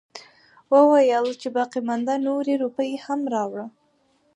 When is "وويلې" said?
0.73-1.33